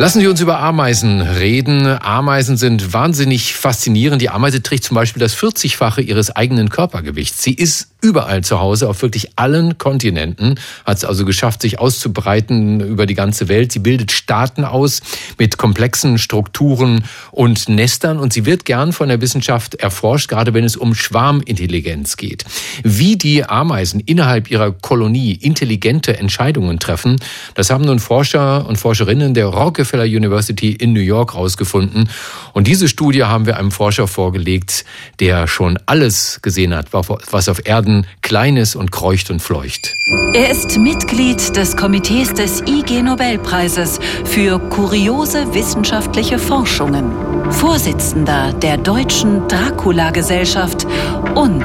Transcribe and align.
Lassen 0.00 0.20
Sie 0.20 0.28
uns 0.28 0.40
über 0.40 0.60
Ameisen 0.60 1.20
reden. 1.20 1.84
Ameisen 1.84 2.56
sind 2.56 2.92
wahnsinnig 2.92 3.54
faszinierend. 3.54 4.22
Die 4.22 4.30
Ameise 4.30 4.62
trägt 4.62 4.84
zum 4.84 4.94
Beispiel 4.94 5.18
das 5.18 5.36
40-fache 5.36 6.02
ihres 6.02 6.30
eigenen 6.30 6.68
Körpergewichts. 6.68 7.42
Sie 7.42 7.52
ist 7.52 7.88
überall 8.00 8.44
zu 8.44 8.60
Hause, 8.60 8.88
auf 8.88 9.02
wirklich 9.02 9.32
allen 9.36 9.76
Kontinenten, 9.78 10.60
hat 10.84 10.98
es 10.98 11.04
also 11.04 11.24
geschafft, 11.24 11.62
sich 11.62 11.78
auszubreiten 11.80 12.80
über 12.80 13.06
die 13.06 13.14
ganze 13.14 13.48
Welt. 13.48 13.72
Sie 13.72 13.80
bildet 13.80 14.12
Staaten 14.12 14.64
aus 14.64 15.00
mit 15.36 15.58
komplexen 15.58 16.18
Strukturen 16.18 17.04
und 17.32 17.68
Nestern 17.68 18.18
und 18.18 18.32
sie 18.32 18.46
wird 18.46 18.64
gern 18.64 18.92
von 18.92 19.08
der 19.08 19.20
Wissenschaft 19.20 19.74
erforscht, 19.74 20.28
gerade 20.28 20.54
wenn 20.54 20.64
es 20.64 20.76
um 20.76 20.94
Schwarmintelligenz 20.94 22.16
geht. 22.16 22.44
Wie 22.84 23.16
die 23.16 23.44
Ameisen 23.44 24.00
innerhalb 24.00 24.50
ihrer 24.50 24.70
Kolonie 24.70 25.32
intelligente 25.32 26.16
Entscheidungen 26.18 26.78
treffen, 26.78 27.16
das 27.54 27.70
haben 27.70 27.84
nun 27.84 27.98
Forscher 27.98 28.66
und 28.66 28.76
Forscherinnen 28.76 29.34
der 29.34 29.46
Rockefeller 29.46 30.04
University 30.04 30.72
in 30.72 30.92
New 30.92 31.00
York 31.00 31.34
herausgefunden. 31.34 32.08
Und 32.52 32.68
diese 32.68 32.86
Studie 32.86 33.24
haben 33.24 33.46
wir 33.46 33.56
einem 33.56 33.72
Forscher 33.72 34.06
vorgelegt, 34.06 34.84
der 35.18 35.48
schon 35.48 35.78
alles 35.86 36.40
gesehen 36.42 36.74
hat, 36.74 36.92
was 36.92 37.48
auf 37.48 37.66
Erden 37.66 37.87
Erden 37.88 38.06
Kleines 38.20 38.76
und 38.76 38.92
kreucht 38.92 39.30
und 39.30 39.40
fleucht. 39.40 39.94
Er 40.34 40.50
ist 40.50 40.76
Mitglied 40.76 41.56
des 41.56 41.74
Komitees 41.74 42.34
des 42.34 42.60
IG 42.66 43.02
Nobelpreises 43.02 43.98
für 44.24 44.58
kuriose 44.58 45.54
wissenschaftliche 45.54 46.38
Forschungen, 46.38 47.10
Vorsitzender 47.50 48.52
der 48.52 48.76
Deutschen 48.76 49.48
Dracula-Gesellschaft 49.48 50.86
und 51.34 51.64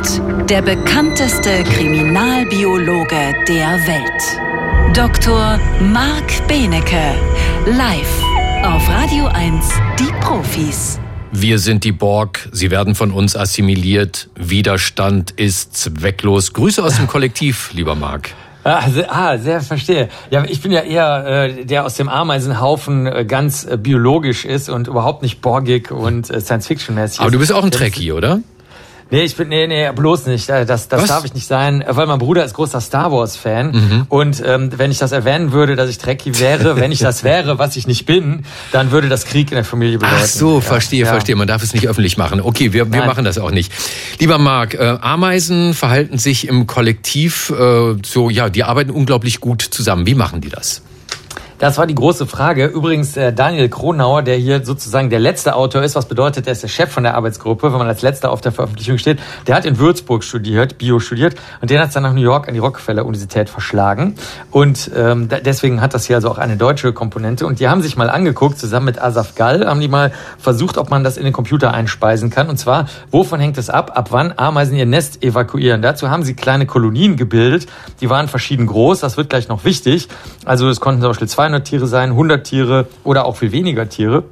der 0.49 0.61
bekannteste 0.61 1.63
Kriminalbiologe 1.63 3.35
der 3.49 3.85
Welt. 3.85 4.95
Dr. 4.95 5.59
Marc 5.91 6.47
Benecke, 6.47 7.15
live 7.65 8.23
auf 8.63 8.87
Radio 8.87 9.25
1, 9.25 9.69
die 9.99 10.13
Profis. 10.21 11.02
Wir 11.35 11.57
sind 11.57 11.83
die 11.83 11.91
Borg, 11.91 12.47
sie 12.51 12.69
werden 12.69 12.93
von 12.93 13.09
uns 13.09 13.35
assimiliert, 13.35 14.29
Widerstand 14.35 15.31
ist 15.31 15.75
zwecklos. 15.75 16.53
Grüße 16.53 16.83
aus 16.83 16.97
dem 16.97 17.07
Kollektiv, 17.07 17.71
lieber 17.73 17.95
Marc. 17.95 18.29
Ah, 18.63 18.87
sehr, 18.87 19.13
ah, 19.13 19.37
sehr 19.39 19.59
verstehe. 19.61 20.09
Ja, 20.29 20.45
ich 20.45 20.61
bin 20.61 20.71
ja 20.71 20.81
eher 20.81 21.25
äh, 21.25 21.65
der 21.65 21.85
aus 21.85 21.95
dem 21.95 22.07
Ameisenhaufen 22.07 23.07
äh, 23.07 23.25
ganz 23.25 23.65
äh, 23.65 23.77
biologisch 23.77 24.45
ist 24.45 24.69
und 24.69 24.87
überhaupt 24.87 25.23
nicht 25.23 25.41
borgig 25.41 25.89
und 25.89 26.29
äh, 26.29 26.39
Science-Fiction-mäßig. 26.39 27.19
Aber 27.19 27.31
du 27.31 27.39
bist 27.39 27.51
auch 27.51 27.63
ein 27.63 27.71
Trekkie, 27.71 28.11
oder? 28.11 28.41
Nee, 29.13 29.25
ich 29.25 29.35
bin, 29.35 29.49
nee, 29.49 29.67
nee, 29.67 29.91
bloß 29.91 30.25
nicht. 30.25 30.49
Äh, 30.49 30.65
das, 30.65 30.87
das 30.87 31.05
darf 31.05 31.23
ich 31.23 31.35
nicht 31.35 31.45
sein, 31.45 31.83
weil 31.87 32.07
mein 32.07 32.17
Bruder 32.17 32.43
ist 32.43 32.55
großer 32.55 32.81
Star 32.81 33.11
Wars-Fan. 33.11 33.71
Mhm. 33.71 34.05
Und 34.09 34.41
ähm, 34.43 34.71
wenn 34.75 34.89
ich 34.89 34.97
das 34.97 35.11
erwähnen 35.11 35.51
würde, 35.51 35.75
dass 35.75 35.87
ich 35.87 35.99
Trekkie 35.99 36.39
wäre, 36.39 36.77
wenn 36.77 36.91
ich 36.91 36.97
das 36.97 37.23
wäre, 37.23 37.59
was 37.59 37.75
ich 37.75 37.85
nicht 37.85 38.07
bin, 38.07 38.43
dann 38.71 38.89
würde 38.89 39.09
das 39.09 39.25
Krieg 39.25 39.51
in 39.51 39.55
der 39.55 39.65
Familie 39.65 39.99
bedeuten. 39.99 40.17
Ach 40.19 40.25
so, 40.25 40.61
verstehe, 40.61 41.03
ja. 41.03 41.11
verstehe. 41.11 41.35
Man 41.35 41.47
darf 41.47 41.61
es 41.61 41.75
nicht 41.75 41.87
öffentlich 41.87 42.17
machen. 42.17 42.41
Okay, 42.41 42.73
wir, 42.73 42.91
wir 42.91 43.05
machen 43.05 43.23
das 43.23 43.37
auch 43.37 43.51
nicht. 43.51 43.71
Lieber 44.17 44.39
Marc, 44.39 44.73
äh, 44.73 44.97
Ameisen 44.99 45.75
verhalten 45.75 46.17
sich 46.17 46.47
im 46.47 46.65
Kollektiv 46.65 47.51
äh, 47.51 47.93
so, 48.03 48.31
ja, 48.31 48.49
die 48.49 48.63
arbeiten 48.63 48.89
unglaublich 48.89 49.41
gut 49.41 49.61
zusammen. 49.61 50.07
Wie 50.07 50.15
machen 50.15 50.41
die 50.41 50.49
das? 50.49 50.81
Das 51.63 51.77
war 51.77 51.87
die 51.87 51.95
große 51.95 52.27
Frage. 52.27 52.65
Übrigens, 52.65 53.15
äh, 53.15 53.31
Daniel 53.31 53.69
Kronauer, 53.69 54.21
der 54.21 54.35
hier 54.35 54.65
sozusagen 54.65 55.09
der 55.09 55.19
letzte 55.19 55.55
Autor 55.55 55.81
ist, 55.81 55.95
was 55.95 56.09
bedeutet, 56.09 56.45
er 56.45 56.51
ist 56.51 56.61
der 56.61 56.67
Chef 56.67 56.91
von 56.91 57.03
der 57.03 57.15
Arbeitsgruppe, 57.15 57.71
wenn 57.71 57.79
man 57.79 57.87
als 57.87 58.01
letzter 58.01 58.31
auf 58.31 58.41
der 58.41 58.51
Veröffentlichung 58.51 58.97
steht, 58.97 59.17
der 59.47 59.55
hat 59.55 59.63
in 59.63 59.79
Würzburg 59.79 60.25
studiert, 60.25 60.77
Bio 60.77 60.99
studiert 60.99 61.35
und 61.61 61.69
den 61.69 61.79
hat 61.79 61.87
es 61.87 61.93
dann 61.93 62.03
nach 62.03 62.11
New 62.11 62.19
York 62.19 62.49
an 62.49 62.53
die 62.53 62.59
Rockefeller 62.59 63.05
Universität 63.05 63.47
verschlagen. 63.47 64.15
Und 64.51 64.91
ähm, 64.93 65.29
deswegen 65.29 65.79
hat 65.79 65.93
das 65.93 66.05
hier 66.05 66.17
also 66.17 66.31
auch 66.31 66.37
eine 66.37 66.57
deutsche 66.57 66.91
Komponente. 66.91 67.47
Und 67.47 67.61
die 67.61 67.69
haben 67.69 67.81
sich 67.81 67.95
mal 67.95 68.09
angeguckt, 68.09 68.59
zusammen 68.59 68.87
mit 68.87 69.01
Asaf 69.01 69.35
Gall, 69.35 69.65
haben 69.65 69.79
die 69.79 69.87
mal 69.87 70.11
versucht, 70.37 70.77
ob 70.77 70.89
man 70.89 71.05
das 71.05 71.15
in 71.15 71.23
den 71.23 71.31
Computer 71.31 71.73
einspeisen 71.73 72.29
kann. 72.29 72.49
Und 72.49 72.57
zwar, 72.57 72.87
wovon 73.09 73.39
hängt 73.39 73.57
es 73.57 73.69
ab, 73.69 73.93
ab 73.95 74.09
wann 74.11 74.33
Ameisen 74.35 74.75
ihr 74.75 74.85
Nest 74.85 75.23
evakuieren. 75.23 75.81
Dazu 75.81 76.09
haben 76.09 76.23
sie 76.23 76.33
kleine 76.33 76.65
Kolonien 76.65 77.15
gebildet, 77.15 77.67
die 78.01 78.09
waren 78.09 78.27
verschieden 78.27 78.67
groß, 78.67 78.99
das 78.99 79.15
wird 79.15 79.29
gleich 79.29 79.47
noch 79.47 79.63
wichtig. 79.63 80.09
Also 80.43 80.67
es 80.67 80.81
konnten 80.81 80.99
zum 80.99 81.11
Beispiel 81.11 81.29
200 81.29 81.52
200 81.53 81.65
Tiere 81.67 81.87
sein, 81.87 82.09
100 82.11 82.43
Tiere 82.43 82.87
oder 83.03 83.25
auch 83.25 83.35
viel 83.37 83.51
weniger 83.51 83.87
Tiere. 83.87 84.23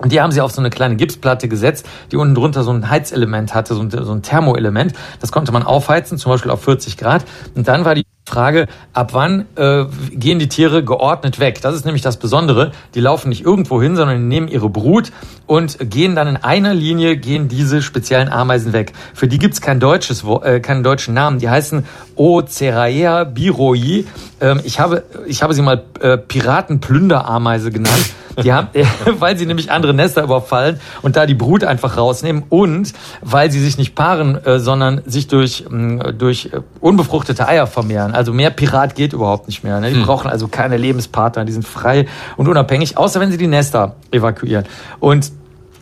Und 0.00 0.12
die 0.12 0.20
haben 0.20 0.30
sie 0.30 0.40
auf 0.40 0.52
so 0.52 0.60
eine 0.60 0.70
kleine 0.70 0.94
Gipsplatte 0.94 1.48
gesetzt, 1.48 1.84
die 2.12 2.16
unten 2.16 2.34
drunter 2.34 2.62
so 2.62 2.70
ein 2.70 2.88
Heizelement 2.88 3.54
hatte, 3.54 3.74
so 3.74 3.80
ein, 3.80 3.90
so 3.90 4.12
ein 4.12 4.22
Thermoelement. 4.22 4.92
Das 5.20 5.32
konnte 5.32 5.50
man 5.50 5.64
aufheizen, 5.64 6.18
zum 6.18 6.30
Beispiel 6.30 6.52
auf 6.52 6.62
40 6.62 6.96
Grad. 6.96 7.24
Und 7.56 7.66
dann 7.66 7.84
war 7.84 7.96
die 7.96 8.04
Frage, 8.28 8.68
ab 8.92 9.14
wann 9.14 9.46
äh, 9.56 9.86
gehen 10.12 10.38
die 10.38 10.48
Tiere 10.48 10.84
geordnet 10.84 11.40
weg? 11.40 11.60
Das 11.62 11.74
ist 11.74 11.84
nämlich 11.84 12.02
das 12.02 12.18
Besondere. 12.18 12.70
Die 12.94 13.00
laufen 13.00 13.30
nicht 13.30 13.44
irgendwo 13.44 13.82
hin, 13.82 13.96
sondern 13.96 14.28
nehmen 14.28 14.46
ihre 14.46 14.68
Brut 14.68 15.10
und 15.46 15.78
gehen 15.80 16.14
dann 16.14 16.28
in 16.28 16.36
einer 16.36 16.74
Linie, 16.74 17.16
gehen 17.16 17.48
diese 17.48 17.82
speziellen 17.82 18.28
Ameisen 18.28 18.72
weg. 18.72 18.92
Für 19.14 19.26
die 19.26 19.38
gibt's 19.38 19.60
kein 19.60 19.80
äh, 19.82 20.60
keinen 20.60 20.82
deutschen 20.84 21.14
Namen. 21.14 21.40
Die 21.40 21.48
heißen 21.48 21.84
Oceraea 22.14 23.24
biroi. 23.24 24.04
Ähm, 24.40 24.60
ich, 24.64 24.80
habe, 24.80 25.04
ich 25.26 25.42
habe 25.42 25.54
sie 25.54 25.62
mal 25.62 25.82
äh, 26.00 26.16
Piratenplünderameise 26.16 27.70
genannt. 27.70 28.10
Die 28.42 28.52
haben, 28.52 28.68
weil 29.18 29.36
sie 29.36 29.46
nämlich 29.46 29.70
andere 29.70 29.94
Nester 29.94 30.22
überfallen 30.22 30.80
und 31.02 31.16
da 31.16 31.26
die 31.26 31.34
Brut 31.34 31.64
einfach 31.64 31.96
rausnehmen 31.96 32.44
und 32.48 32.92
weil 33.20 33.50
sie 33.50 33.60
sich 33.60 33.78
nicht 33.78 33.94
paaren, 33.94 34.44
äh, 34.44 34.58
sondern 34.60 35.02
sich 35.06 35.28
durch, 35.28 35.64
äh, 35.70 36.12
durch 36.12 36.50
unbefruchtete 36.80 37.46
Eier 37.46 37.66
vermehren. 37.66 38.12
Also 38.12 38.32
mehr 38.32 38.50
Pirat 38.50 38.94
geht 38.94 39.12
überhaupt 39.12 39.48
nicht 39.48 39.64
mehr. 39.64 39.80
Ne? 39.80 39.90
Die 39.90 39.96
hm. 39.96 40.04
brauchen 40.04 40.30
also 40.30 40.48
keine 40.48 40.76
Lebenspartner, 40.76 41.44
die 41.44 41.52
sind 41.52 41.66
frei 41.66 42.06
und 42.36 42.48
unabhängig, 42.48 42.96
außer 42.96 43.20
wenn 43.20 43.30
sie 43.30 43.38
die 43.38 43.48
Nester 43.48 43.96
evakuieren. 44.10 44.64
Und 45.00 45.32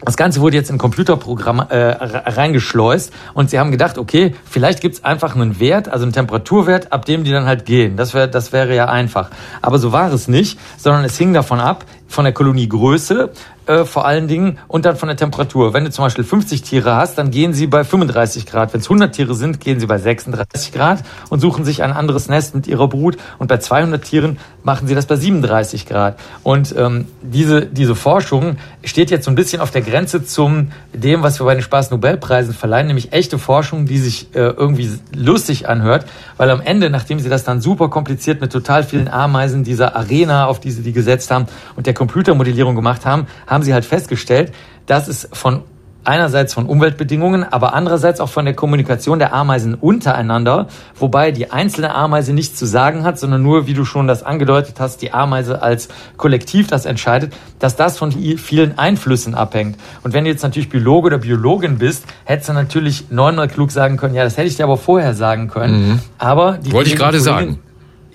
das 0.04 0.16
Ganze 0.16 0.40
wurde 0.40 0.56
jetzt 0.56 0.70
in 0.70 0.78
Computerprogramm 0.78 1.60
äh, 1.68 1.76
reingeschleust 1.76 3.12
und 3.34 3.50
sie 3.50 3.58
haben 3.58 3.70
gedacht, 3.70 3.98
okay, 3.98 4.34
vielleicht 4.44 4.80
gibt's 4.80 5.04
einfach 5.04 5.34
einen 5.34 5.58
Wert, 5.58 5.88
also 5.88 6.04
einen 6.04 6.12
Temperaturwert, 6.12 6.92
ab 6.92 7.04
dem 7.04 7.24
die 7.24 7.30
dann 7.30 7.46
halt 7.46 7.64
gehen. 7.64 7.96
Das 7.96 8.14
wäre 8.14 8.28
das 8.28 8.52
wäre 8.52 8.74
ja 8.74 8.86
einfach. 8.86 9.30
Aber 9.62 9.78
so 9.78 9.92
war 9.92 10.12
es 10.12 10.28
nicht, 10.28 10.58
sondern 10.76 11.04
es 11.04 11.16
hing 11.16 11.32
davon 11.32 11.60
ab, 11.60 11.84
von 12.08 12.24
der 12.24 12.32
Koloniegröße 12.32 13.30
äh, 13.66 13.84
vor 13.84 14.06
allen 14.06 14.28
Dingen 14.28 14.58
und 14.68 14.84
dann 14.84 14.96
von 14.96 15.08
der 15.08 15.16
Temperatur. 15.16 15.74
Wenn 15.74 15.84
du 15.84 15.90
zum 15.90 16.04
Beispiel 16.04 16.24
50 16.24 16.62
Tiere 16.62 16.96
hast, 16.96 17.18
dann 17.18 17.30
gehen 17.30 17.52
sie 17.52 17.66
bei 17.66 17.84
35 17.84 18.46
Grad. 18.46 18.72
Wenn 18.72 18.80
es 18.80 18.86
100 18.86 19.14
Tiere 19.14 19.34
sind, 19.34 19.60
gehen 19.60 19.80
sie 19.80 19.86
bei 19.86 19.98
36 19.98 20.72
Grad 20.72 21.02
und 21.28 21.40
suchen 21.40 21.64
sich 21.64 21.82
ein 21.82 21.92
anderes 21.92 22.28
Nest 22.28 22.54
mit 22.54 22.66
ihrer 22.66 22.88
Brut. 22.88 23.16
Und 23.38 23.48
bei 23.48 23.58
200 23.58 24.02
Tieren 24.02 24.38
machen 24.62 24.88
sie 24.88 24.94
das 24.94 25.06
bei 25.06 25.16
37 25.16 25.86
Grad. 25.86 26.18
Und 26.42 26.74
ähm, 26.76 27.06
diese, 27.22 27.66
diese 27.66 27.94
Forschung 27.94 28.56
steht 28.84 29.10
jetzt 29.10 29.24
so 29.24 29.30
ein 29.30 29.34
bisschen 29.34 29.60
auf 29.60 29.70
der 29.70 29.82
Grenze 29.82 30.24
zum 30.24 30.72
dem, 30.92 31.22
was 31.22 31.40
wir 31.40 31.46
bei 31.46 31.54
den 31.54 31.62
Spaß-Nobelpreisen 31.62 32.54
verleihen, 32.54 32.86
nämlich 32.88 33.12
echte 33.12 33.38
Forschung, 33.38 33.86
die 33.86 33.98
sich 33.98 34.34
äh, 34.34 34.40
irgendwie 34.40 34.90
lustig 35.14 35.68
anhört, 35.68 36.06
weil 36.36 36.50
am 36.50 36.60
Ende, 36.60 36.90
nachdem 36.90 37.20
sie 37.20 37.28
das 37.28 37.44
dann 37.44 37.60
super 37.60 37.88
kompliziert 37.88 38.40
mit 38.40 38.52
total 38.52 38.82
vielen 38.82 39.08
Ameisen 39.08 39.64
dieser 39.64 39.96
Arena, 39.96 40.46
auf 40.46 40.60
die 40.60 40.70
sie 40.70 40.82
die 40.82 40.92
gesetzt 40.92 41.30
haben 41.30 41.46
und 41.76 41.86
der 41.86 41.94
Computermodellierung 41.94 42.74
gemacht 42.74 43.06
haben, 43.06 43.26
haben 43.46 43.55
sie 43.62 43.74
halt 43.74 43.84
festgestellt, 43.84 44.52
dass 44.86 45.08
es 45.08 45.28
von 45.32 45.64
einerseits 46.06 46.54
von 46.54 46.66
Umweltbedingungen, 46.66 47.44
aber 47.44 47.74
andererseits 47.74 48.20
auch 48.20 48.28
von 48.28 48.44
der 48.44 48.54
Kommunikation 48.54 49.18
der 49.18 49.32
Ameisen 49.34 49.74
untereinander, 49.74 50.68
wobei 50.98 51.32
die 51.32 51.50
einzelne 51.50 51.94
Ameise 51.94 52.32
nichts 52.32 52.58
zu 52.58 52.66
sagen 52.66 53.02
hat, 53.02 53.18
sondern 53.18 53.42
nur, 53.42 53.66
wie 53.66 53.74
du 53.74 53.84
schon 53.84 54.06
das 54.06 54.22
angedeutet 54.22 54.76
hast, 54.78 55.02
die 55.02 55.12
Ameise 55.12 55.62
als 55.62 55.88
Kollektiv 56.16 56.68
das 56.68 56.86
entscheidet, 56.86 57.34
dass 57.58 57.76
das 57.76 57.98
von 57.98 58.12
vielen 58.12 58.78
Einflüssen 58.78 59.34
abhängt. 59.34 59.78
Und 60.02 60.12
wenn 60.12 60.24
du 60.24 60.30
jetzt 60.30 60.42
natürlich 60.42 60.68
Biologe 60.68 61.06
oder 61.06 61.18
Biologin 61.18 61.78
bist, 61.78 62.04
hättest 62.24 62.50
du 62.50 62.52
natürlich 62.52 63.10
neunmal 63.10 63.48
klug 63.48 63.72
sagen 63.72 63.96
können, 63.96 64.14
ja, 64.14 64.24
das 64.24 64.36
hätte 64.36 64.48
ich 64.48 64.56
dir 64.56 64.64
aber 64.64 64.76
vorher 64.76 65.14
sagen 65.14 65.48
können. 65.48 65.88
Mhm. 65.88 66.00
Aber 66.18 66.58
die 66.58 66.72
wollte 66.72 66.90
ich 66.90 66.96
gerade 66.96 67.20
sagen. 67.20 67.58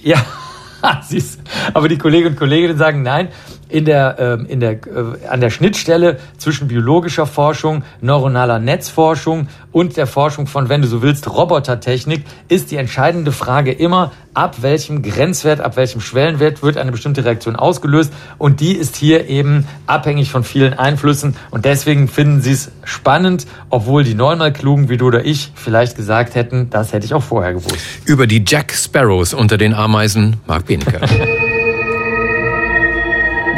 Ja, 0.04 0.18
aber 1.76 1.88
die 1.90 2.00
Kolleginnen 2.00 2.34
und 2.34 2.40
Kollegen 2.40 2.76
sagen, 2.76 3.04
nein, 3.04 3.28
in 3.72 3.86
der, 3.86 4.18
ähm, 4.20 4.46
in 4.46 4.60
der, 4.60 4.74
äh, 4.74 5.28
an 5.30 5.42
der 5.42 5.50
Schnittstelle 5.50 6.20
zwischen 6.38 6.68
biologischer 6.68 7.26
Forschung, 7.26 7.84
neuronaler 8.02 8.60
Netzforschung 8.60 9.48
und 9.72 9.98
der 9.98 10.08
Forschung 10.08 10.48
von, 10.48 10.70
wenn 10.70 10.82
du 10.82 10.88
so 10.88 11.02
willst, 11.02 11.30
Robotertechnik, 11.30 12.24
ist 12.50 12.72
die 12.72 12.78
entscheidende 12.78 13.32
Frage 13.32 13.72
immer, 13.72 14.12
ab 14.34 14.62
welchem 14.62 15.02
Grenzwert, 15.02 15.62
ab 15.62 15.76
welchem 15.76 16.02
Schwellenwert 16.02 16.64
wird 16.64 16.78
eine 16.78 16.92
bestimmte 16.92 17.26
Reaktion 17.26 17.56
ausgelöst. 17.56 18.14
Und 18.38 18.60
die 18.60 18.74
ist 18.74 18.96
hier 18.96 19.28
eben 19.28 19.68
abhängig 19.88 20.32
von 20.32 20.44
vielen 20.44 20.74
Einflüssen. 20.74 21.36
Und 21.52 21.66
deswegen 21.66 22.08
finden 22.08 22.42
sie 22.42 22.52
es 22.52 22.72
spannend, 22.84 23.48
obwohl 23.70 24.04
die 24.04 24.14
neunmal 24.14 24.54
klugen 24.54 24.90
wie 24.90 24.98
du 24.98 25.08
oder 25.08 25.26
ich 25.26 25.52
vielleicht 25.56 25.96
gesagt 25.96 26.36
hätten, 26.36 26.70
das 26.70 26.94
hätte 26.94 27.06
ich 27.06 27.14
auch 27.14 27.24
vorher 27.24 27.54
gewusst. 27.54 27.78
Über 28.06 28.28
die 28.28 28.44
Jack 28.46 28.74
Sparrows 28.74 29.34
unter 29.34 29.58
den 29.58 29.74
Ameisen, 29.74 30.38
Marc 30.48 30.66
Benecke. 30.66 31.02